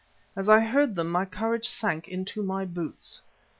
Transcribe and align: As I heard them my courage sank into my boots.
As 0.35 0.49
I 0.49 0.61
heard 0.61 0.95
them 0.95 1.09
my 1.11 1.25
courage 1.25 1.69
sank 1.69 2.07
into 2.07 2.41
my 2.41 2.65
boots. 2.65 3.21